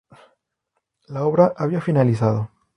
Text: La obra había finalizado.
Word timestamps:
La 1.09 1.25
obra 1.25 1.53
había 1.55 1.79
finalizado. 1.79 2.49